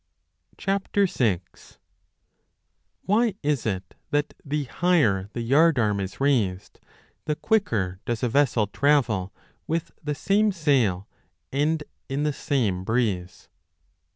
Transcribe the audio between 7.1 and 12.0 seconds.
the quicker does a vessel travel with the same sail and